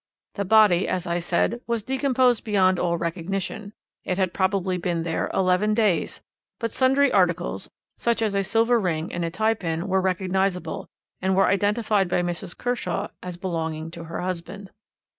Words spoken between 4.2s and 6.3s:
probably been there eleven days,